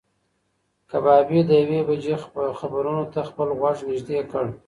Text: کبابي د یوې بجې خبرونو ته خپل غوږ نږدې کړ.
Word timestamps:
کبابي 0.89 1.39
د 1.49 1.51
یوې 1.63 1.79
بجې 1.87 2.15
خبرونو 2.59 3.03
ته 3.13 3.19
خپل 3.29 3.47
غوږ 3.59 3.77
نږدې 3.89 4.19
کړ. 4.31 4.45